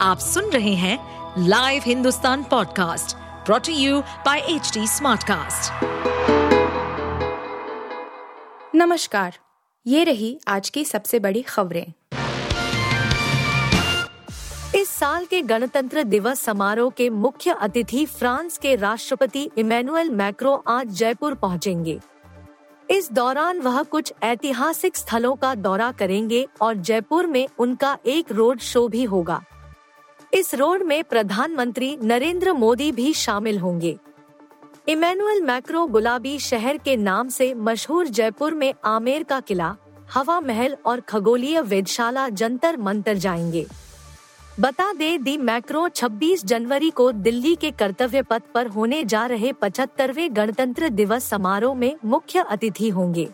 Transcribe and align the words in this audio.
आप 0.00 0.18
सुन 0.18 0.50
रहे 0.50 0.74
हैं 0.74 0.98
live 1.48 1.82
Hindustan 1.86 2.42
podcast 2.42 3.16
brought to 3.46 3.72
you 3.72 4.00
by 4.00 4.38
H 4.38 4.72
Smartcast. 4.78 5.84
नमस्कार, 8.74 9.38
ये 9.86 10.04
रही 10.04 10.38
आज 10.48 10.70
की 10.70 10.84
सबसे 10.84 11.18
बड़ी 11.18 11.42
खबरें। 11.42 11.92
इस 14.74 14.88
साल 14.88 15.24
के 15.24 15.42
गणतंत्र 15.42 16.02
दिवस 16.02 16.40
समारोह 16.40 16.90
के 16.90 17.10
मुख्य 17.10 17.56
अतिथि 17.60 18.06
फ्रांस 18.06 18.58
के 18.58 18.74
राष्ट्रपति 18.76 19.50
इमैनुअल 19.58 20.10
मैक्रो 20.10 20.64
आज 20.68 20.86
जयपुर 20.86 21.34
पहुँचेंगे। 21.34 21.98
इस 22.90 23.12
दौरान 23.12 23.60
वह 23.60 23.82
कुछ 23.82 24.12
ऐतिहासिक 24.22 24.96
स्थलों 24.96 25.34
का 25.36 25.54
दौरा 25.54 25.92
करेंगे 25.92 26.46
और 26.60 26.74
जयपुर 26.74 27.26
में 27.26 27.46
उनका 27.58 27.98
एक 28.06 28.32
रोड 28.32 28.60
शो 28.60 28.88
भी 28.88 29.04
होगा। 29.04 29.42
इस 30.34 30.54
रोड 30.54 30.82
में 30.82 31.04
प्रधानमंत्री 31.04 31.98
नरेंद्र 32.02 32.52
मोदी 32.52 32.92
भी 32.92 33.12
शामिल 33.12 33.58
होंगे। 33.58 33.98
इमैनुअल 34.88 35.42
मैक्रो 35.42 35.86
गुलाबी 35.86 36.38
शहर 36.38 36.76
के 36.76 36.96
नाम 36.96 37.28
से 37.28 37.54
मशहूर 37.54 38.08
जयपुर 38.08 38.54
में 38.54 38.74
आमेर 38.84 39.22
का 39.22 39.40
किला, 39.40 39.76
हवा 40.14 40.40
महल 40.40 40.76
और 40.86 41.00
खगोलीय 41.00 41.60
वेदशाला 41.60 42.28
जंतर 42.28 42.76
मंतर 42.76 43.14
जाएँगे। 43.14 43.66
बता 44.60 44.92
दे, 44.92 45.18
दी 45.18 45.36
मैक्रो 45.36 45.88
26 45.88 46.44
जनवरी 46.44 46.90
को 46.90 47.12
दिल्ली 47.12 47.54
के 47.54 47.70
कर्तव्य 47.70 48.22
पथ 48.22 48.42
पर 48.54 48.66
होने 48.66 49.04
जा 49.04 49.26
रहे 49.26 49.52
पचहत्तरवे 49.52 50.28
गणतंत्र 50.28 50.88
दिवस 50.88 51.24
समारोह 51.24 51.74
में 51.74 51.96
मुख्य 52.04 52.44
अतिथि 52.50 52.88
होंगे। 52.88 53.28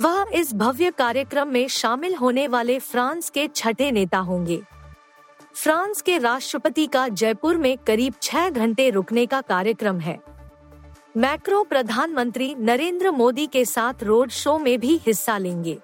वह 0.00 0.26
इस 0.34 0.54
भव्य 0.54 0.90
कार्यक्रम 0.90 1.48
में 1.48 1.68
शामिल 1.68 2.14
होने 2.14 2.48
वाले 2.48 2.78
फ्रांस 2.78 3.30
के 3.30 3.48
छठे 3.54 3.90
नेता 3.90 4.18
होंगे। 4.18 4.62
फ्रांस 5.56 6.00
के 6.02 6.16
राष्ट्रपति 6.18 6.86
का 6.86 7.06
जयपुर 7.08 7.56
में 7.56 7.76
करीब 7.78 8.14
छह 8.22 8.48
घंटे 8.48 8.88
रुकने 8.90 9.26
का 9.26 9.40
कार्यक्रम 9.40 9.98
है। 10.00 10.18
मैक्रो 11.16 11.62
प्रधानमंत्री 11.64 12.54
नरेंद्र 12.54 13.10
मोदी 13.10 13.46
के 13.46 13.64
साथ 13.64 14.02
रोड 14.02 14.30
शो 14.30 14.58
में 14.58 14.78
भी 14.80 14.96
हिस्सा 15.06 15.36
लेंगे। 15.38 15.78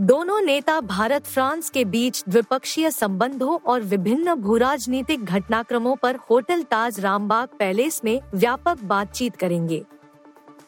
दोनों 0.00 0.40
नेता 0.40 0.80
भारत 0.80 1.26
फ्रांस 1.26 1.70
के 1.70 1.84
बीच 1.84 2.22
द्विपक्षीय 2.28 2.90
संबंधों 2.90 3.58
और 3.66 3.80
विभिन्न 3.82 4.34
भूराजनीतिक 4.34 5.24
घटनाक्रमों 5.24 5.94
पर 5.96 6.16
होटल 6.30 6.62
ताज 6.62 7.00
रामबाग 7.00 7.48
पैलेस 7.58 8.00
में 8.04 8.20
व्यापक 8.34 8.82
बातचीत 8.84 9.36
करेंगे। 9.36 9.82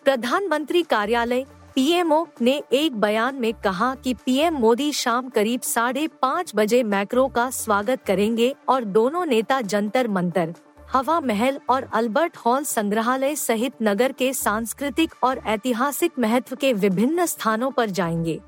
प्रधानमंत्री 0.04 0.82
कार्यालय 0.82 1.44
पीएमओ 1.74 2.26
ने 2.40 2.62
एक 2.72 2.96
बयान 2.96 3.34
में 3.34 3.52
कहा 3.54 3.94
कि 3.94 4.14
पीएम 4.14 4.54
मोदी 4.54 4.92
शाम 4.92 5.28
करीब 5.28 5.60
साढ़े 5.60 6.06
पाँच 6.22 6.52
बजे 6.54 6.82
मैक्रो 6.82 7.26
का 7.28 7.50
स्वागत 7.50 8.02
करेंगे 8.06 8.54
और 8.68 8.84
दोनों 8.84 9.26
नेता 9.26 9.60
जंतर 9.60 10.08
मंतर, 10.08 10.54
हवा 10.92 11.20
महल 11.20 11.58
और 11.68 11.88
अल्बर्ट 11.92 12.36
हॉल 12.36 12.64
संग्रहालय 12.64 13.34
सहित 13.36 13.72
नगर 13.82 14.12
के 14.12 14.32
सांस्कृतिक 14.32 15.14
और 15.22 15.40
ऐतिहासिक 15.46 16.12
महत्व 16.18 16.56
के 16.56 16.72
विभिन्न 16.72 17.26
स्थानों 17.26 17.70
पर 17.70 17.90
जाएँगे। 17.90 18.40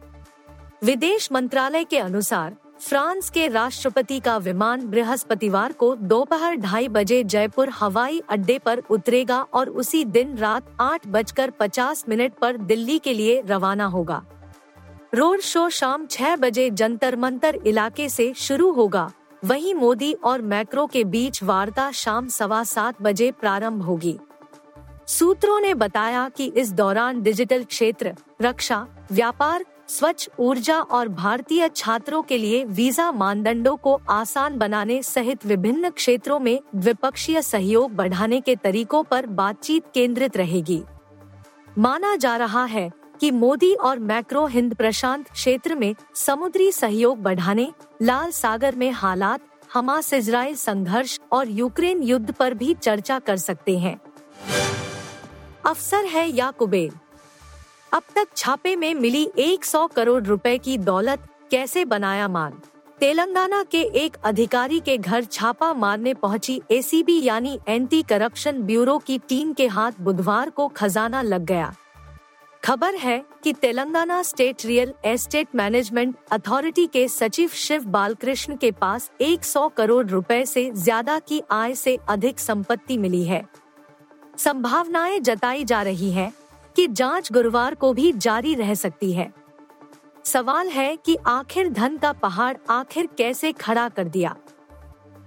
विदेश 0.85 1.33
मंत्रालय 1.33 1.85
के 1.85 1.99
अनुसार 1.99 2.57
फ्रांस 2.81 3.31
के 3.31 3.47
राष्ट्रपति 3.49 4.19
का 4.21 4.37
विमान 4.37 4.87
बृहस्पतिवार 4.87 5.73
को 5.73 5.95
दोपहर 5.97 6.57
ढाई 6.57 6.89
बजे 6.89 7.23
जयपुर 7.25 7.69
हवाई 7.69 8.21
अड्डे 8.29 8.59
पर 8.59 8.83
उतरेगा 8.91 9.41
और 9.55 9.69
उसी 9.69 10.05
दिन 10.05 10.37
रात 10.37 10.67
आठ 10.81 11.07
बजकर 11.07 11.51
पचास 11.51 12.05
मिनट 12.09 12.33
पर 12.33 12.57
दिल्ली 12.57 12.99
के 12.99 13.15
लिए 13.15 13.43
रवाना 13.47 13.85
होगा। 13.85 14.23
रोड 15.15 15.41
शो 15.41 15.69
शाम 15.69 16.07
छह 16.07 16.37
बजे 16.37 16.71
जंतर 16.71 17.17
मंतर 17.17 17.59
इलाके 17.67 18.09
से 18.09 18.33
शुरू 18.37 18.71
होगा। 18.73 19.11
वहीं 19.45 19.75
मोदी 19.75 20.13
और 20.13 20.43
मैक्रो 20.43 20.87
के 20.87 21.05
बीच 21.05 21.43
वार्ता 21.43 21.91
शाम 21.93 22.29
सवा 22.29 22.63
सात 22.65 23.03
बजे 23.03 23.31
प्रारंभ 23.31 23.83
होगी। 23.83 24.19
सूत्रों 25.07 25.61
ने 25.61 25.75
बताया 25.75 26.29
कि 26.29 26.47
इस 26.47 26.73
दौरान 26.73 27.23
डिजिटल 27.23 27.65
क्षेत्र, 27.65 28.15
रक्षा, 28.43 28.87
व्यापार 29.13 29.65
स्वच्छ 29.89 30.29
ऊर्जा 30.39 30.79
और 30.79 31.09
भारतीय 31.09 31.69
छात्रों 31.69 32.23
के 32.23 32.39
लिए 32.39 32.65
वीज़ा 32.65 33.11
मानदंडों 33.13 33.77
को 33.77 34.01
आसान 34.11 34.59
बनाने 34.59 35.03
सहित 35.03 35.47
विभिन्न 35.47 35.91
क्षेत्रों 35.91 36.39
में 36.41 36.59
द्विपक्षीय 36.75 37.43
सहयोग 37.43 37.93
बढ़ाने 37.93 38.41
के 38.41 38.57
तरीकों 38.57 39.03
पर 39.03 39.27
बातचीत 39.27 39.85
केंद्रित 39.95 40.37
रहेगी। 40.37 40.83
माना 41.79 42.15
जा 42.17 42.37
रहा 42.37 42.65
है 42.65 42.91
कि 43.21 43.31
मोदी 43.31 43.75
और 43.75 43.99
मैक्रो 43.99 44.47
हिंद 44.47 44.75
प्रशांत 44.75 45.29
क्षेत्र 45.29 45.75
में 45.75 45.95
समुद्री 46.15 46.71
सहयोग 46.73 47.23
बढ़ाने, 47.23 47.71
लाल 48.03 48.31
सागर 48.31 48.75
में 48.75 48.91
हालात, 48.91 49.41
हमास 49.75 50.13
इसराइल 50.13 50.55
संघर्ष 50.55 51.19
और 51.33 51.49
यूक्रेन 51.49 52.03
युद्ध 52.03 52.33
पर 52.33 52.55
भी 52.55 52.75
चर्चा 52.75 53.19
कर 53.19 53.37
सकते 53.37 53.79
हैं। 53.79 53.99
अफसर 55.67 56.05
है 56.05 56.29
या 56.31 56.51
कुबेर 56.51 56.93
अब 57.97 58.03
तक 58.15 58.29
छापे 58.37 58.75
में 58.77 58.95
मिली 58.95 59.25
100 59.39 59.87
करोड़ 59.93 60.23
रुपए 60.25 60.57
की 60.59 60.77
दौलत 60.79 61.21
कैसे 61.51 61.85
बनाया 61.85 62.27
माल 62.29 62.53
तेलंगाना 63.01 63.63
के 63.63 63.81
एक 64.01 64.17
अधिकारी 64.25 64.81
के 64.81 64.97
घर 64.99 65.25
छापा 65.25 65.73
मारने 65.75 66.15
पहुँची 66.15 66.61
एसीबी 66.71 67.19
यानी 67.23 67.59
एंटी 67.69 68.03
करप्शन 68.03 68.61
ब्यूरो 68.63 68.99
की 68.99 69.19
टीम 69.19 69.53
के 69.53 69.67
हाथ 69.69 70.01
बुधवार 70.01 70.51
को 70.51 70.69
खजाना 70.69 71.23
लग 71.23 71.47
गया। 71.47 71.75
खबर 72.65 72.95
है 72.95 73.23
कि 73.45 73.53
Telangana 73.53 74.23
state 74.23 74.67
real 74.67 74.95
estate 75.05 75.49
management 75.55 76.17
authority 76.33 76.87
के 76.87 77.09
सचिव 77.09 77.51
शिव 77.57 77.85
बालकृष्ण 77.89 78.57
के 78.57 78.71
पास 78.73 79.11
100 79.23 79.69
करोड़ 79.77 80.07
रुपए 80.07 80.45
से 80.47 80.71
ज़्यादा 80.71 81.19
की 81.19 81.43
आय 81.51 81.75
से 81.75 81.99
अधिक 82.09 82.39
संपत्ति 82.41 82.99
मिली 82.99 83.25
है। 83.25 83.47
संभावनाएँ 84.39 85.21
जताई 85.21 85.65
जा 85.65 85.83
रही 85.83 86.11
है। 86.11 86.33
कि 86.77 86.87
जाँच 86.87 87.33
गुरुवार 87.33 87.75
को 87.75 87.93
भी 87.93 88.13
जारी 88.13 88.55
रह 88.55 88.75
सकती 88.75 89.13
है। 89.13 89.33
सवाल 90.25 90.69
है 90.69 90.97
कि 90.97 91.17
आखिर 91.27 91.69
धन 91.69 91.97
का 91.97 92.13
पहाड़ 92.13 92.57
आखिर 92.71 93.09
कैसे 93.19 93.53
खड़ा 93.53 93.89
कर 93.89 94.05
दिया? 94.05 94.37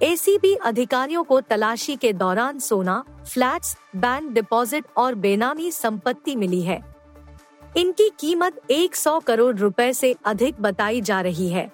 एसीबी 0.01 0.55
अधिकारियों 0.55 1.23
को 1.23 1.41
तलाशी 1.41 1.95
के 1.95 2.13
दौरान 2.13 2.59
सोना 2.59 3.03
फ्लैट्स, 3.27 3.77
बैंक 3.95 4.31
डिपॉजिट 4.31 4.85
और 4.97 5.15
बेनामी 5.15 5.71
संपत्ति 5.71 6.35
मिली 6.35 6.61
है। 6.61 6.95
इनकी 7.77 8.11
कीमत 8.19 8.61
100 8.71 9.19
करोड़ 9.19 9.55
रुपए 9.55 9.93
से 9.93 10.15
अधिक 10.25 10.61
बताई 10.61 11.01
जा 11.01 11.21
रही 11.21 11.49
है। 11.49 11.71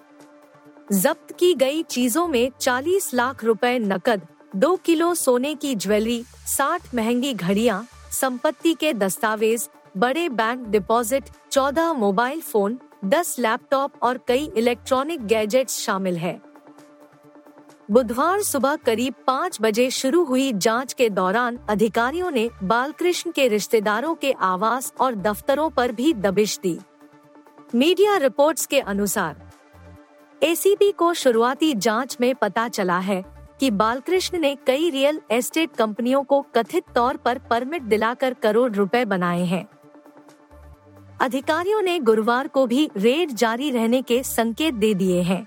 जब्त 0.92 1.36
की 1.38 1.54
गई 1.54 1.82
चीज़ों 1.82 2.26
में 2.28 2.50
40 2.60 3.14
लाख 3.14 3.44
रुपए 3.44 3.78
नकद 3.78 4.26
दो 4.56 4.76
किलो 4.76 5.14
सोने 5.14 5.54
की 5.54 5.74
ज्वेलरी 5.74 6.24
60 6.46 6.94
महँगी 6.94 7.34
घड़ियाँ 7.34 7.86
संपत्ति 8.12 8.74
के 8.74 8.92
दस्तावेज़, 8.94 9.68
बड़े 9.96 10.28
bank 10.28 10.66
deposit 10.66 11.24
14 11.52 11.92
mobile 11.92 12.40
phone 12.40 12.78
10 13.04 13.38
laptop 13.38 13.92
और 14.02 14.18
कई 14.28 14.50
इलेक्ट्रॉनिक 14.56 15.26
गैजेट्स 15.26 15.78
शामिल 15.78 16.16
है। 16.16 16.40
बुधवार 17.90 18.42
सुबह 18.42 18.76
करीब 18.76 19.14
पाँच 19.26 19.58
बजे 19.60 19.90
शुरू 19.90 20.24
हुई 20.24 20.52
जाँच 20.52 20.92
के 20.92 21.08
दौरान 21.10 21.58
अधिकारियों 21.68 22.30
ने 22.30 22.48
बालकृष्ण 22.62 23.30
के 23.30 23.48
रिश्तेदारों 23.48 24.14
के 24.14 24.32
आवास 24.32 24.92
और 25.00 25.14
दफ्तरों 25.14 25.70
पर 25.70 25.92
भी 25.92 26.12
दबिश 26.14 26.58
दी। 26.62 26.78
मीडिया 27.74 28.16
रिपोर्ट्स 28.16 28.66
के 28.66 28.80
अनुसार 28.80 29.44
एसीबी 30.42 30.90
को 30.92 31.12
शुरुआती 31.14 31.72
जाँच 31.74 32.16
में 32.20 32.34
पता 32.34 32.68
चला 32.68 32.98
है 32.98 33.24
कि 33.60 33.70
बालकृष्ण 33.70 34.38
ने 34.38 34.56
कई 34.66 34.90
रियल 34.90 35.20
एस्टेट 35.30 35.70
कंपनियों 35.72 36.22
को 36.24 36.46
कथित 36.54 36.84
तौर 36.94 37.16
पर 37.16 37.38
परमिट 37.38 37.82
दिलाकर 37.82 38.34
करोड़ 38.34 38.72
रुपए 38.72 39.04
बनाए 39.04 39.44
हैं। 39.44 39.68
अधिकारियों 41.20 41.82
ने 41.82 41.98
गुरुवार 41.98 42.48
को 42.48 42.66
भी 42.66 42.90
रेड 42.96 43.30
जारी 43.30 43.70
रहने 43.70 44.02
के 44.02 44.22
संकेत 44.22 44.74
दे 44.74 44.94
दिए 44.94 45.22
हैं। 45.22 45.46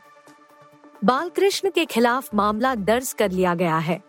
बालकृष्ण 1.03 1.69
के 1.69 1.85
खिलाफ 1.85 2.35
मामला 2.35 2.75
दर्ज 2.75 3.13
कर 3.13 3.31
लिया 3.31 3.55
गया 3.55 3.77
है। 3.77 4.01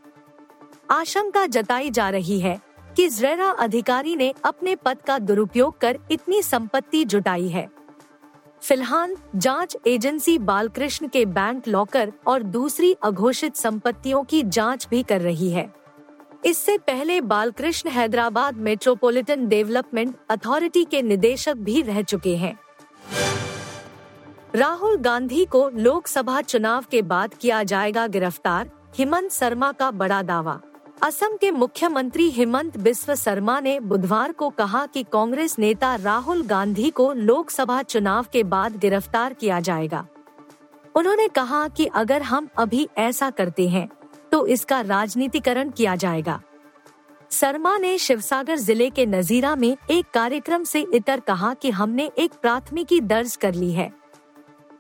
आशंका 0.91 1.47
जताई 1.47 1.91
जा 1.91 2.11
रही 2.11 2.41
है 2.41 2.61
कि 2.97 3.09
जरेरा 3.09 3.51
अधिकारी 3.51 4.17
ने 4.17 4.35
अपने 4.45 4.77
पद 4.77 4.99
का 5.07 5.19
दुरुपयोग 5.19 5.79
कर 5.79 5.99
इतनी 6.11 6.43
संपत्ति 6.43 7.05
जुटाई 7.05 7.49
है। 7.49 7.80
फ़िलहाल, 8.63 9.15
जाँच 9.37 9.77
एजेंसी 9.87 10.39
बालकृष्ण 10.39 11.09
के 11.09 11.25
बैंक 11.25 11.69
लॉकर 11.69 12.13
और 12.27 12.43
दूसरी 12.43 12.93
अघोषित 13.03 13.57
संपत्तियों 13.57 14.23
की 14.25 14.43
जाँच 14.43 14.87
भी 14.91 15.03
कर 15.03 15.21
रही 15.21 15.51
है। 15.51 15.73
इससे 16.45 16.77
पहले 16.79 17.21
Balakrishna 17.21 17.91
Hyderabad 17.91 18.57
metropolitan 18.57 19.47
development 19.49 20.15
authority 20.31 20.85
के 20.85 21.03
निदेशक 21.03 21.55
भी 21.55 21.83
रह 21.83 22.03
चुके 22.03 22.37
हैं। 22.37 22.59
राहुल 24.55 24.97
गांधी 24.97 25.45
को 25.45 25.69
लोकसभा 25.69 26.41
चुनाव 26.41 26.85
के 26.91 27.03
बाद 27.03 27.35
किया 27.35 27.63
जाएगा 27.63 28.07
गिरफ़्तार, 28.07 28.71
हिमंत 28.95 29.33
शर्मा 29.33 29.73
का 29.73 29.91
बड़ा 29.91 30.23
दावा। 30.23 30.61
असम 31.03 31.37
के 31.37 31.51
मुख्यमंत्री 31.51 32.29
हेमंत 32.31 32.77
बिस्व 32.77 33.15
शर्मा 33.15 33.59
ने 33.61 33.79
बुधवार 33.81 34.33
को 34.33 34.49
कहा 34.51 34.85
कि 34.87 35.03
कांग्रेस 35.03 35.59
नेता 35.59 35.95
राहुल 35.95 36.43
गांधी 36.43 36.91
को 36.91 37.13
लोकसभा 37.13 37.81
चुनाव 37.83 38.27
के 38.33 38.43
बाद 38.45 38.77
गिरफ़्तार 38.79 39.35
किया 39.35 39.61
जाएगा। 39.61 40.07
उन्होंने 40.95 41.29
कहा 41.29 41.67
कि 41.69 41.87
अगर 41.95 42.23
हम 42.23 42.49
अभी 42.59 42.89
ऐसा 42.99 43.31
करते 43.31 43.69
हैं 43.69 43.89
तो 44.33 44.47
इसका 44.47 44.81
राजनीतिकरण 44.81 45.71
किया 45.71 45.97
जाएगा। 45.97 46.41
शर्मा 47.31 47.77
ने 47.79 47.97
शिवसागर 47.99 48.57
ज़िले 48.59 48.91
के 48.91 49.07
नजीरा 49.07 49.57
में 49.57 49.77
एक 49.91 50.11
कार्यक्रम 50.15 50.65
से 50.65 50.87
इतर 50.95 51.21
कहा 51.21 51.55
कि 51.55 51.71
हमने 51.71 52.11
एक 52.19 52.33
प्राथमिकी 52.33 53.01
दर्ज 53.01 53.37
कर 53.37 53.55
ली 53.55 53.73
है। 53.73 53.91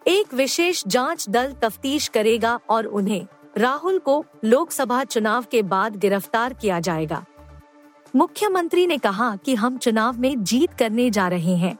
एक 0.06 0.34
विशेष 0.34 0.86
जाँच 0.86 1.28
दल 1.28 1.52
तफ्तीश 1.62 2.08
करेगा 2.08 2.58
और 2.70 2.86
उन्हें 2.86 3.26
राहुल 3.58 3.98
को 3.98 4.24
लोकसभा 4.44 5.04
चुनाव 5.04 5.44
के 5.50 5.62
बाद 5.62 5.96
गिरफ़्तार 5.96 6.52
किया 6.52 6.80
जाएगा। 6.80 7.24
मुख्यमंत्री 8.16 8.86
ने 8.86 8.98
कहा 8.98 9.36
कि 9.36 9.54
हम 9.54 9.78
चुनाव 9.78 10.18
में 10.18 10.44
जीत 10.44 10.74
करने 10.74 11.10
जा 11.10 11.28
रहे 11.28 11.56
हैं। 11.56 11.78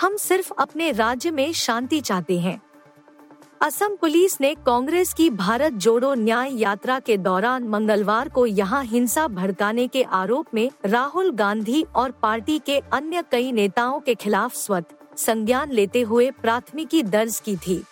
हम 0.00 0.16
सिर्फ़ 0.16 0.52
अपने 0.58 0.92
राज्य 0.92 1.30
में 1.30 1.52
शांति 1.52 2.00
चाहते 2.00 2.38
हैं। 2.40 2.60
असम 3.60 3.96
पुलिस 3.96 4.40
ने 4.40 4.54
कांग्रेस 4.54 5.12
की 5.12 5.30
भारत 5.30 5.72
जोड़ो 5.72 6.14
न्याय 6.14 6.54
यात्रा 6.54 7.00
के 7.00 7.16
दौरान 7.16 7.68
मंगलवार 7.68 8.28
को 8.28 8.46
यहाँ 8.46 8.84
हिंसा 8.84 9.28
भड़काने 9.28 9.88
के 9.88 10.02
आरोप 10.02 10.46
में 10.54 10.70
राहुल 10.86 11.30
गांधी 11.30 11.84
और 11.96 12.10
पार्टी 12.10 12.58
के 12.58 12.78
अन्य 12.92 13.24
कई 13.32 13.52
नेताओं 13.52 14.00
के 14.00 14.14
खिलाफ 14.14 14.54
स्वत 14.54 14.88
संज्ञान 15.16 15.72
लेते 15.72 16.00
हुए 16.00 16.30
प्राथमिकी 16.30 17.02
दर्ज 17.02 17.40
की 17.40 17.56
थी। 17.56 17.84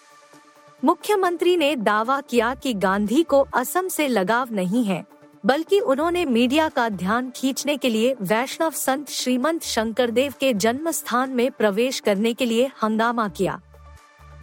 मुख्यमंत्री 0.82 1.56
ने 1.56 1.74
दावा 1.76 2.20
किया 2.20 2.54
कि 2.54 2.72
गांधी 2.74 3.22
को 3.22 3.38
असम 3.54 3.86
से 3.88 4.06
लगाव 4.08 4.48
नहीं 4.52 4.84
है, 4.84 5.04
बल्कि 5.44 5.78
उन्होंने 5.80 6.24
मीडिया 6.24 6.68
का 6.68 6.88
ध्यान 6.88 7.30
खींचने 7.36 7.76
के 7.76 7.88
लिए 7.88 8.14
वैष्णव 8.22 8.70
संत 8.70 9.08
श्रीमंत 9.10 9.62
शंकरदेव 9.62 10.34
के 10.40 10.52
जन्म 10.54 10.90
स्थान 10.90 11.30
में 11.30 11.50
प्रवेश 11.50 12.00
करने 12.00 12.32
के 12.34 12.46
लिए 12.46 12.70
हंगामा 12.82 13.28
किया। 13.28 13.60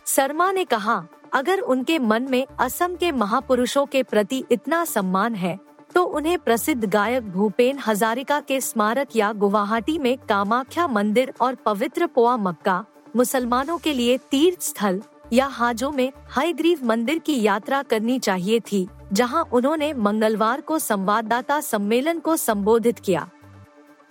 शर्मा 0.05 0.51
ने 0.51 0.65
कहा, 0.65 1.03
अगर 1.33 1.59
उनके 1.59 1.99
मन 1.99 2.27
में 2.29 2.45
असम 2.59 2.95
के 2.95 3.11
महापुरुषों 3.11 3.85
के 3.85 4.03
प्रति 4.03 4.43
इतना 4.51 4.83
सम्मान 4.85 5.35
है 5.35 5.57
तो 5.95 6.03
उन्हें 6.03 6.37
प्रसिद्ध 6.39 6.85
गायक 6.85 7.31
भूपेन 7.31 7.79
हजारिका 7.79 8.39
के 8.39 8.59
स्मारक 8.61 9.15
या 9.15 9.31
गुवाहाटी 9.33 9.97
में 9.99 10.17
कामाख्या 10.29 10.87
मंदिर 10.89 11.33
और 11.41 11.55
पवित्र 11.55 12.07
पोआ 12.07 12.35
मक्का, 12.37 12.83
मुसलमानों 13.15 13.77
के 13.77 13.93
लिए 13.93 14.17
तीर्थ 14.31 14.61
स्थल 14.61 15.01
या 15.33 15.45
हाजो 15.45 15.91
में 15.91 16.11
हयग्रीव 16.37 16.85
मंदिर 16.85 17.19
की 17.19 17.41
यात्रा 17.41 17.83
करनी 17.83 18.19
चाहिए 18.19 18.59
थी, 18.59 18.87
जहाँ 19.13 19.43
उन्होंने 19.53 19.93
मंगलवार 19.93 20.61
को 20.61 20.79
संवाददाता 20.79 21.59
सम्मेलन 21.61 22.19
को 22.19 22.35
संबोधित 22.35 22.99
किया। 22.99 23.29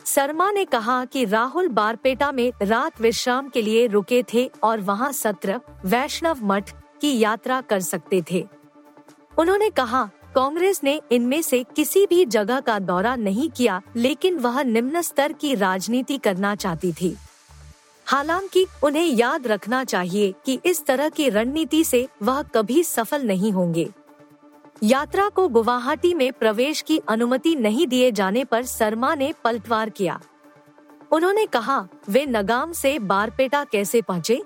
शर्मा 0.05 0.51
ने 0.51 0.65
कहा 0.65 1.05
कि 1.05 1.25
राहुल 1.25 1.69
बारपेटा 1.69 2.33
में 2.33 2.53
रात 2.63 3.01
विश्राम 3.01 3.49
के 3.49 3.63
लिए 3.63 3.87
रुके 3.87 4.25
थे 4.35 4.51
और 4.63 4.81
वहाँ 4.81 5.13
सत्र, 5.13 5.61
वैष्णव 5.85 6.39
मठ 6.43 6.71
की 7.01 7.19
यात्रा 7.19 7.61
कर 7.61 7.81
सकते 7.81 8.23
थे। 8.31 8.47
उन्होंने 9.39 9.71
कहा, 9.71 10.11
कांग्रेस 10.35 10.81
ने 10.85 11.01
इनमें 11.13 11.43
से 11.43 11.63
किसी 11.77 12.07
भी 12.07 12.25
जगह 12.25 12.61
का 12.61 12.79
दौरा 12.79 13.17
नहीं 13.17 13.51
किया, 13.51 13.83
लेकिन 13.97 14.39
वह 14.39 14.63
निम्न 14.63 15.01
स्तर 15.01 15.33
की 15.33 15.55
राजनीति 15.55 16.19
करना 16.19 16.55
चाहती 16.55 16.93
थी। 16.93 17.17
हालाँकि 18.13 18.67
उन्हें 18.83 19.07
याद 19.07 19.47
रखना 19.47 19.85
चाहिए 19.85 20.35
कि 20.47 20.59
इस 20.65 20.87
तरह 20.87 21.09
की 21.09 21.29
रणनीति 21.29 21.85
से 21.85 22.09
वह 22.23 22.43
कभी 22.43 22.85
सफल 22.85 23.23
नहीं 23.23 23.53
होंगे। 23.53 23.91
यात्रा 24.83 25.29
को 25.29 25.49
गुवाहाटी 25.49 26.15
में 26.15 26.33
प्रवेश 26.33 26.83
की 26.83 27.01
अनुमति 27.09 27.57
नहीं 27.57 27.87
दिए 27.87 28.13
जाने 28.13 28.45
पर 28.45 28.65
शर्मा 28.65 29.15
ने 29.15 29.35
पलटवार 29.45 29.91
किया। 29.91 30.21
उन्होंने 31.13 31.47
कहा, 31.47 31.89
वे 32.09 32.27
नगाम 32.27 32.73
से 32.73 32.99
बारपेटा 32.99 33.65
कैसे 33.65 34.03
पहुँचे? 34.03 34.43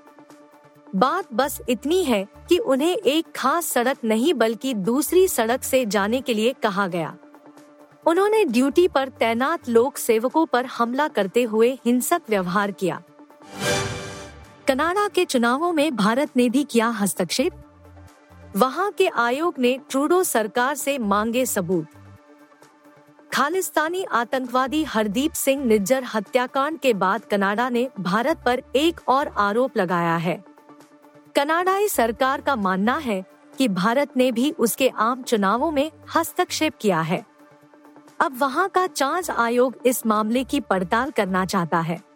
बात 0.96 1.34
बस 1.34 1.60
इतनी 1.68 2.04
है 2.04 2.26
कि 2.48 2.58
उन्हें 2.58 2.96
एक 2.96 3.26
खास 3.36 3.66
सड़क 3.66 3.98
नहीं 4.04 4.34
बल्कि 4.34 4.74
दूसरी 4.74 5.28
सड़क 5.28 5.62
से 5.62 5.86
जाने 5.86 6.20
के 6.20 6.34
लिए 6.34 6.52
कहा 6.52 6.86
गया। 6.86 7.16
उन्होंने 8.06 8.44
ड्यूटी 8.44 8.88
पर 8.88 9.08
तैनात 9.08 9.68
लोक 9.68 9.96
सेवकों 9.96 10.46
पर 10.46 10.66
हमला 10.66 11.08
करते 11.08 11.42
हुए 11.42 11.78
हिंसक 11.84 12.22
व्यवहार 12.28 12.70
किया। 12.70 13.02
कनाडा 14.68 15.08
के 15.08 15.24
चुनावों 15.24 15.72
में 15.72 15.96
भारत 15.96 16.30
ने 16.36 16.48
भी 16.48 16.64
किया 16.64 16.88
हस्तक्षेप। 16.88 17.52
वहाँ 18.56 18.90
के 18.92 19.08
आयोग 19.08 19.54
ने 19.58 19.78
ट्रूडो 19.90 20.22
सरकार 20.22 20.74
से 20.74 20.98
मांगे 20.98 21.46
सबूत। 21.46 21.86
खालिस्तानी 23.32 24.04
आतंकवादी 24.04 24.84
हरदीप 24.84 25.32
सिंह 25.32 25.64
निज्जर 25.64 26.04
हत्याकांड 26.14 26.78
के 26.78 26.94
बाद 26.94 27.24
कनाडा 27.24 27.68
ने 27.68 27.88
भारत 28.00 28.42
पर 28.46 28.62
एक 28.76 29.00
और 29.08 29.28
आरोप 29.28 29.76
लगाया 29.76 30.16
है। 30.16 30.44
कनाडाई 31.36 31.88
सरकार 31.88 32.40
का 32.40 32.56
मानना 32.56 32.96
है 32.96 33.24
कि 33.58 33.68
भारत 33.68 34.16
ने 34.16 34.32
भी 34.32 34.50
उसके 34.50 34.88
आम 34.88 35.22
चुनावों 35.22 35.70
में 35.70 35.90
हस्तक्षेप 36.16 36.72
किया 36.80 37.00
है। 37.00 37.24
अब 38.20 38.38
वहाँ 38.38 38.68
का 38.68 38.86
जाँच 38.86 39.30
आयोग 39.30 39.76
इस 39.86 40.06
मामले 40.06 40.44
की 40.44 40.60
पड़ताल 40.60 41.10
करना 41.10 41.46
चाहता 41.46 41.80
है। 41.80 42.15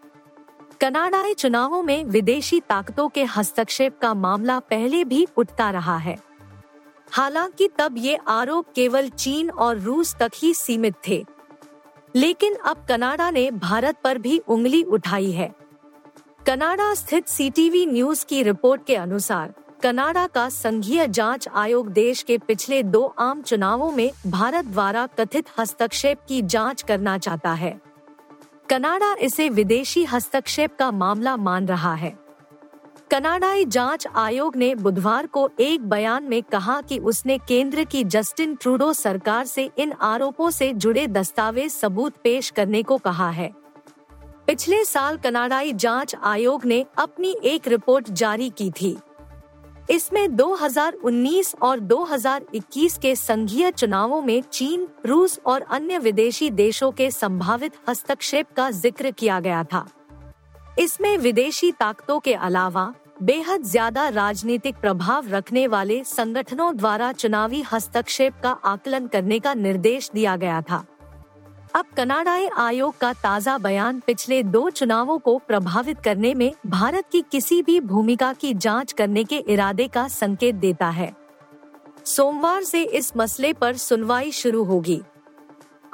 कनाडाई 0.81 1.35
चुनावों 1.35 1.82
में 1.82 2.05
विदेशी 2.05 2.61
ताकतों 2.61 3.09
के 3.09 3.25
हस्तक्षेप 3.25 3.99
का 3.99 4.15
मामला 4.15 4.59
पहले 4.59 5.05
भी 5.05 5.27
उठता 5.37 5.71
रहा 5.71 5.97
है। 5.97 6.19
हालाँकि 7.11 7.69
तब 7.79 7.94
ये 7.99 8.19
आरोप 8.29 8.67
केवल 8.75 9.09
चीन 9.09 9.50
और 9.50 9.79
रूस 9.79 10.17
तक 10.21 10.31
ही 10.35 10.55
सीमित 10.55 10.94
थे। 11.09 11.27
लेकिन 12.17 12.55
अब 12.55 12.87
कनाडा 12.88 13.31
ने 13.31 13.50
भारत 13.50 13.97
पर 14.05 14.19
भी 14.19 14.38
उंगली 14.38 14.82
उठाई 14.82 15.31
है। 15.31 15.55
कनाडा 16.47 16.94
स्थित 16.94 17.29
सीटीवी 17.29 17.87
न्यूज़ 17.87 18.27
की 18.27 18.43
रिपोर्ट 18.43 18.87
के 18.87 18.97
अनुसार, 18.97 19.55
कनाडा 19.82 20.27
का 20.27 20.49
संघीय 20.49 21.09
जाँच 21.09 21.49
आयोग 21.49 21.88
देश 21.88 22.23
के 22.23 22.38
पिछले 22.38 22.82
दो 22.82 23.15
आम 23.19 23.43
चुनावों 23.43 23.93
में 23.93 24.12
भारत 24.27 24.65
द्वारा 24.65 25.06
कथित 25.06 25.47
हस्तक्षेप 25.59 26.19
की 26.29 26.43
जाँच 26.43 26.82
करना 26.82 27.19
चाहता 27.19 27.53
है। 27.53 27.89
कनाडा 28.70 29.14
इसे 29.20 29.49
विदेशी 29.49 30.05
हस्तक्षेप 30.05 30.76
का 30.78 30.90
मामला 30.90 31.37
मान 31.37 31.67
रहा 31.69 31.94
है। 31.94 32.19
कनाडाई 33.11 33.64
जाँच 33.64 34.06
आयोग 34.14 34.56
ने 34.56 34.75
बुधवार 34.75 35.26
को 35.26 35.50
एक 35.61 35.88
बयान 35.88 36.25
में 36.25 36.43
कहा 36.43 36.81
कि 36.81 36.99
उसने 36.99 37.38
केंद्र 37.38 37.84
की 37.84 38.05
जस्टिन 38.05 38.55
ट्रूडो 38.55 38.93
सरकार 38.93 39.46
से 39.46 39.70
इन 39.78 39.93
आरोपों 39.93 40.50
से 40.50 40.72
जुड़े 40.72 41.06
दस्तावेज़ 41.06 41.72
सबूत 41.72 42.14
पेश 42.25 42.50
करने 42.50 42.82
को 42.82 42.99
कहा 42.99 43.31
है। 43.31 43.50
पिछले 44.46 44.84
साल 44.84 45.17
कनाडाई 45.17 45.72
जाँच 45.72 46.14
आयोग 46.14 46.64
ने 46.64 46.84
अपनी 46.99 47.37
एक 47.44 47.69
रिपोर्ट 47.69 48.11
जारी 48.11 48.50
की 48.50 48.70
थी। 48.70 48.96
इसमें 49.90 50.37
2019 50.37 51.54
और 51.62 51.81
2021 51.81 52.96
के 52.98 53.14
संघीय 53.16 53.70
चुनावों 53.70 54.20
में 54.22 54.43
चीन, 54.43 54.86
रूस 55.06 55.38
और 55.46 55.62
अन्य 55.62 55.98
विदेशी 55.98 56.50
देशों 56.50 56.91
के 56.91 57.10
संभावित 57.10 57.72
हस्तक्षेप 57.88 58.53
का 58.56 58.70
ज़िक्र 58.70 59.10
किया 59.10 59.41
गया 59.41 59.65
था। 59.65 59.84
इसमें 60.79 61.17
विदेशी 61.19 61.72
ताकतों 61.72 62.19
के 62.20 62.34
अलावा, 62.34 62.94
बेहद 63.22 63.62
ज़्यादा 63.62 64.08
राजनीतिक 64.08 64.76
प्रभाव 64.76 65.29
रखने 65.29 65.67
वाले 65.67 66.03
संगठनों 66.05 66.76
द्वारा 66.76 67.12
चुनावी 67.12 67.62
हस्तक्षेप 67.72 68.34
का 68.43 68.50
आकलन 68.50 69.06
करने 69.06 69.38
का 69.38 69.55
निर्देश 69.55 70.10
दिया 70.15 70.36
गया 70.36 70.62
था। 70.62 70.84
अब 71.74 71.86
कनाडाई 71.96 72.46
आयोग 72.58 72.96
का 72.98 73.12
ताज़ा 73.12 73.56
बयान 73.58 73.98
पिछले 74.00 74.43
दो 74.43 74.69
चुनावों 74.70 75.19
को 75.19 75.36
प्रभावित 75.39 75.98
करने 76.00 76.32
में 76.34 76.53
भारत 76.67 77.05
की 77.12 77.20
किसी 77.22 77.60
भी 77.62 77.79
भूमिका 77.81 78.32
की 78.32 78.53
जाँच 78.55 78.93
करने 78.93 79.22
के 79.24 79.36
इरादे 79.48 79.86
का 79.89 80.06
संकेत 80.08 80.55
देता 80.55 80.89
है। 80.89 81.12
सोमवार 82.05 82.65
से 82.65 82.82
इस 82.82 83.12
मसले 83.17 83.53
पर 83.53 83.77
सुनवाई 83.77 84.31
शुरू 84.31 84.65
होगी। 84.65 85.00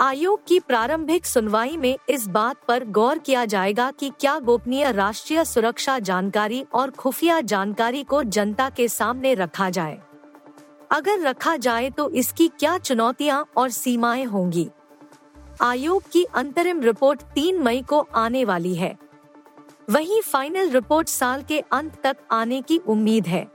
आयोग 0.00 0.46
की 0.46 0.58
प्रारंभिक 0.60 1.26
सुनवाई 1.26 1.76
में 1.76 1.96
इस 2.08 2.26
बात 2.26 2.56
पर 2.68 2.84
गौर 2.84 3.18
किया 3.18 3.44
जाएगा 3.44 3.90
कि 3.90 4.10
क्या 4.20 4.38
गोपनीय 4.38 4.90
राष्ट्रीय 4.92 5.44
सुरक्षा 5.44 5.98
जानकारी 5.98 6.64
और 6.74 6.90
खुफिया 6.90 7.40
जानकारी 7.40 8.02
को 8.04 8.22
जनता 8.22 8.70
के 8.70 8.88
सामने 8.88 9.34
रखा 9.34 9.70
जाए। 9.70 9.98
अगर 10.90 11.20
रखा 11.20 11.56
जाए 11.56 11.90
तो 11.90 12.10
इसकी 12.10 12.48
क्या 12.48 12.76
चुनौतियाँ 12.78 13.44
और 13.56 13.70
सीमाएँ 13.70 14.24
होंगी? 14.24 14.68
आयोग 15.60 16.02
की 16.12 16.24
अंतरिम 16.24 16.80
रिपोर्ट 16.80 17.22
तीन 17.22 17.58
मई 17.58 17.82
को 17.82 18.08
आने 18.14 18.44
वाली 18.44 18.74
है। 18.74 18.96
वहीं 19.90 20.20
फाइनल 20.20 20.70
रिपोर्ट 20.70 21.08
साल 21.08 21.42
के 21.42 21.60
अंत 21.72 22.00
तक 22.02 22.16
आने 22.30 22.62
की 22.62 22.78
उम्मीद 22.78 23.26
है। 23.26 23.46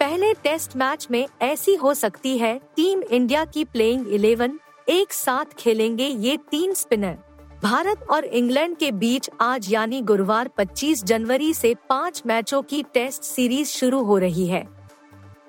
पहले 0.00 0.32
टेस्ट 0.32 0.76
मैच 0.76 1.08
में 1.10 1.28
ऐसी 1.42 1.74
हो 1.74 1.94
सकती 1.94 2.38
है, 2.38 2.60
टीम 2.76 3.02
इंडिया 3.02 3.44
की 3.44 3.64
प्लेइंग 3.64 4.08
इलेवन 4.08 4.60
एक 4.88 5.12
साथ 5.12 5.44
खेलेंगे 5.58 6.06
ये 6.06 6.36
तीन 6.50 6.74
स्पिनर। 6.74 7.18
भारत 7.62 8.06
और 8.10 8.24
इंग्लैंड 8.24 8.76
के 8.76 8.92
बीच 8.92 9.30
आज 9.40 9.72
यानी 9.72 10.00
गुरुवार 10.02 10.48
25 10.48 11.04
जनवरी 11.04 11.54
से 11.54 11.74
पाँच 11.88 12.22
मैचों 12.26 12.62
की 12.62 12.82
टेस्ट 12.82 13.22
सीरीज़ 13.22 13.68
शुरू 13.68 14.02
हो 14.02 14.18
रही 14.18 14.46
है। 14.46 14.68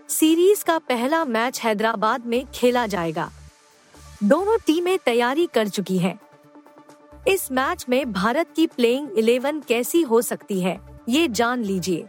सीरीज़ 0.10 0.65
का 0.65 0.77
पहला 0.77 1.25
मैच 1.25 1.62
हैदराबाद 1.62 2.25
में 2.25 2.46
खेला 2.55 2.88
जाएगा। 2.88 3.31
दोनों 4.24 4.58
टीमें 4.58 4.98
तैयारी 5.00 5.46
कर 5.54 5.68
चुकी 5.68 5.98
हैं। 5.98 6.20
इस 7.28 7.52
मैच 7.52 7.86
में 7.90 8.12
भारत 8.14 8.48
की 8.56 8.68
प्लेइंग 8.68 9.18
इलेवन 9.18 9.60
कैसी 9.60 10.02
हो 10.02 10.22
सकती 10.22 10.60
है, 10.62 10.80
ये 11.10 11.28
जान 11.28 11.64
लीजिए। 11.64 12.06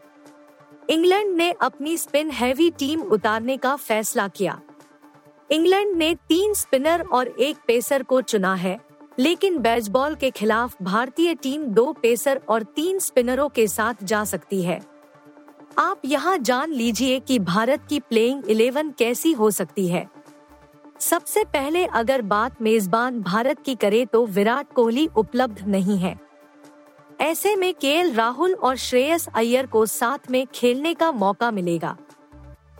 इंग्लैंड 0.90 1.36
ने 1.36 1.50
अपनी 1.52 1.96
स्पिन 1.98 2.30
हैवी 2.30 2.70
टीम 2.70 3.02
उतारने 3.02 3.56
का 3.56 3.76
फैसला 3.76 4.28
किया। 4.28 4.60
इंग्लैंड 5.50 5.96
ने 5.96 6.14
तीन 6.14 6.54
स्पिनर 6.54 7.06
और 7.12 7.28
एक 7.28 7.56
पेसर 7.66 8.02
को 8.02 8.20
चुना 8.20 8.54
है, 8.54 8.78
लेकिन 9.18 9.58
बेसबॉल 9.58 10.14
के 10.14 10.30
खिलाफ 10.30 10.82
भारतीय 10.82 11.34
टीम 11.34 11.64
दो 11.64 11.92
पेसर 11.92 12.40
और 12.48 12.62
तीन 12.62 12.98
स्पिनरों 12.98 13.48
के 13.48 13.66
साथ 13.66 14.04
जा 14.04 14.24
सकती 14.24 14.62
है। 14.62 14.80
आप 15.78 16.00
यहाँ 16.04 16.38
जान 16.38 16.72
लीजिए 16.72 17.20
कि 17.20 17.38
भारत 17.38 17.86
की 17.88 18.00
प्लेइंग 18.00 18.50
इलेवन 18.50 18.90
कैसी 18.90 19.32
हो 19.32 19.50
सकती 19.50 19.88
है। 19.88 20.17
सबसे 21.00 21.42
पहले 21.44 21.84
अगर 21.86 22.22
बात 22.22 22.62
मेजबान 22.62 23.20
भारत 23.22 23.60
की 23.64 23.74
करे 23.74 24.04
तो 24.06 24.24
विराट 24.26 24.72
कोहली 24.72 25.06
उपलब्ध 25.16 25.66
नहीं 25.68 25.98
है। 25.98 26.18
ऐसे 27.20 27.54
में 27.56 27.72
के 27.74 28.02
राहुल 28.12 28.54
और 28.54 28.76
श्रेयस 28.76 29.28
अय्यर 29.34 29.66
को 29.66 29.84
साथ 29.86 30.30
में 30.30 30.46
खेलने 30.46 30.94
का 30.94 31.12
मौका 31.12 31.50
मिलेगा। 31.50 31.96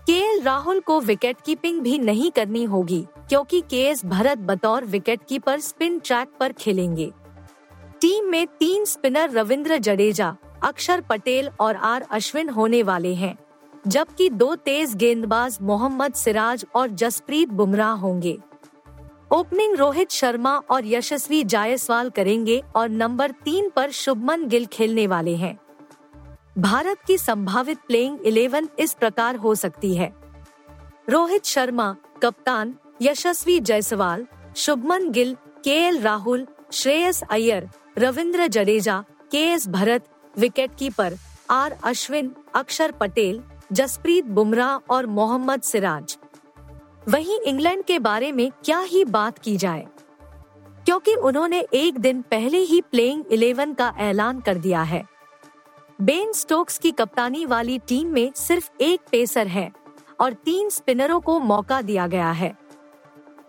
के 0.00 0.40
राहुल 0.40 0.80
को 0.80 1.00
विकेट 1.00 1.36
कीपिंग 1.46 1.80
भी 1.80 1.98
नहीं 1.98 2.30
करनी 2.30 2.64
होगी, 2.64 3.04
क्योंकि 3.28 3.60
के 3.60 3.94
भरत 4.04 4.38
बतौर 4.38 4.84
विकेट 4.84 5.20
कीपर 5.28 5.60
स्पिन 5.60 5.98
ट्रैक 5.98 6.28
पर 6.40 6.52
खेलेंगे। 6.52 7.10
टीम 8.00 8.24
में 8.24 8.46
तीन 8.60 8.84
स्पिनर 8.84 9.30
रविंद्र 9.30 9.78
जडेजा, 9.78 10.36
अक्षर 10.62 11.00
पटेल 11.00 11.50
और 11.60 11.76
आर 11.76 12.06
अश्विन 12.10 12.48
होने 12.48 12.82
वाले 12.82 13.14
हैं। 13.14 13.36
जबकि 13.86 14.28
दो 14.30 14.54
तेज 14.54 14.94
गेंदबाज 14.94 15.58
मोहम्मद 15.62 16.14
सिराज 16.14 16.64
और 16.74 16.88
जसप्रीत 16.88 17.48
बुमराह 17.48 17.90
होंगे। 17.90 18.38
ओपनिंग 19.32 19.76
रोहित 19.76 20.10
शर्मा 20.10 20.56
और 20.70 20.86
यशस्वी 20.86 21.44
जायसवाल 21.44 22.10
करेंगे 22.10 22.62
और 22.76 22.88
नंबर 22.88 23.30
तीन 23.30 23.70
पर 23.70 23.90
शुभमन 23.90 24.46
गिल 24.48 24.66
खेलने 24.66 25.06
वाले 25.06 25.36
हैं। 25.36 25.58
भारत 26.58 26.98
की 27.06 27.18
संभावित 27.18 27.78
प्लेइंग 27.78 28.18
इलेवन 28.26 28.68
इस 28.78 28.94
प्रकार 28.94 29.36
हो 29.36 29.54
सकती 29.54 29.94
है। 29.94 30.12
रोहित 31.08 31.44
शर्मा, 31.44 31.96
कप्तान, 32.22 32.74
यशस्वी 33.02 33.60
Jaiswal, 33.60 34.26
Shubman 34.56 35.10
Gill, 35.10 35.36
K 35.64 35.70
L 35.70 36.00
Rahul, 36.00 36.46
Shreyas 36.72 37.22
Iyer, 37.30 37.68
Ravindra 37.98 38.46
Jadeja, 38.46 39.04
K 39.30 39.38
S 39.38 39.68
Bharat 39.68 40.08
wicket 40.38 40.70
keeper 40.78 41.14
R 41.50 41.76
Ashwin, 41.84 42.34
Axar 42.54 42.90
Patel 42.90 43.40
Jasprit 43.72 44.24
Bumrah 44.24 44.94
और 44.94 45.06
मोहम्मद 45.06 45.62
सिराज। 45.62 46.18
वहीं 47.08 47.40
इंग्लैंड 47.40 47.84
के 47.84 47.98
बारे 47.98 48.32
में 48.32 48.50
क्या 48.64 48.80
ही 48.80 49.04
बात 49.04 49.38
की 49.38 49.56
जाए? 49.56 49.86
क्योंकि 50.84 51.14
उन्होंने 51.14 51.66
एक 51.74 51.98
दिन 51.98 52.22
पहले 52.22 52.58
ही 52.58 52.80
प्लेइंग 52.80 53.24
इलेवन 53.30 53.74
का 53.74 53.94
ऐलान 53.98 54.40
कर 54.40 54.58
दिया 54.58 54.82
है। 54.82 55.06
बेन 56.00 56.32
स्टोक्स 56.32 56.78
की 56.78 56.90
कप्तानी 56.90 57.46
वाली 57.46 57.78
टीम 57.78 58.08
में 58.08 58.32
सिर्फ़ 58.36 58.70
एक 58.80 59.00
पेसर 59.10 59.46
है 59.46 59.72
और 60.20 60.32
तीन 60.32 60.68
स्पिनरों 60.68 61.20
को 61.20 61.40
मौका 61.40 61.82
दिया 61.82 62.06
गया 62.06 62.30
है। 62.30 62.58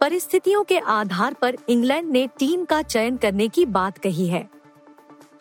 परिस्थितियों 0.01 0.63
के 0.63 0.79
आधार 0.79 1.33
पर 1.33 1.57
इंग्लैंड 1.69 2.11
ने 2.11 2.27
टीम 2.27 2.65
का 2.65 2.81
चयन 2.81 3.17
करने 3.17 3.47
की 3.47 3.65
बात 3.65 3.97
कही 3.97 4.27
है। 4.27 4.49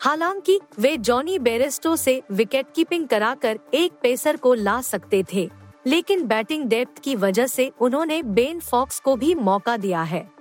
हालाँकि, 0.01 0.59
वे 0.79 0.97
जॉनी 0.97 1.39
बेरेस्टो 1.39 1.95
से 1.95 2.21
विकेट 2.31 2.65
कीपिंग 2.75 3.07
कराकर 3.07 3.59
एक 3.73 3.93
पेसर 4.03 4.37
को 4.37 4.53
ला 4.53 4.81
सकते 4.81 5.23
थे, 5.33 5.49
लेकिन 5.87 6.25
बैटिंग 6.27 6.65
डेप्थ 6.65 7.01
की 7.01 7.15
वजह 7.15 7.47
से 7.47 7.71
उन्होंने 7.81 8.23
बेन 8.23 8.59
फॉक्स 8.59 8.99
को 8.99 9.15
भी 9.15 9.35
मौका 9.35 9.77
दिया 9.77 10.01
है। 10.03 10.31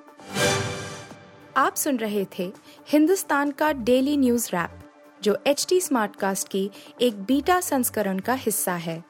आप 1.56 1.74
सुन 1.74 1.96
रहे 1.96 2.26
थे 2.38 2.52
हिंदुस्तान 2.88 3.50
का 3.50 3.72
डेली 3.72 4.16
न्यूज़ 4.16 4.48
रैप, 4.48 4.78
जो 5.22 5.38
एच 5.46 5.66
टी 5.68 5.80
स्मार्ट 5.80 6.16
कास्ट 6.16 6.48
की 6.48 6.70
एक 7.00 7.22
बीटा 7.22 7.60
संस्करण 7.60 8.18
का 8.18 8.34
हिस्सा 8.34 8.72
है। 8.72 9.02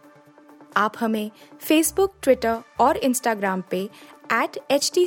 आप 0.76 0.94
हमें 1.00 1.30
फेसबुक 1.60 2.14
ट्विटर 2.22 2.58
और 2.80 2.96
इंस्टाग्राम 2.96 3.62
पे 3.70 3.88
एट 4.32 4.58
एच 4.70 4.90
टी 4.94 5.06